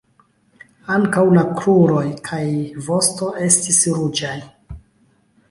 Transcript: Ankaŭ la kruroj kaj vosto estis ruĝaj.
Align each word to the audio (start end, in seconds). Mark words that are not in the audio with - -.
Ankaŭ 0.95 1.25
la 1.35 1.43
kruroj 1.59 2.07
kaj 2.31 2.41
vosto 2.89 3.29
estis 3.51 3.79
ruĝaj. 4.01 4.35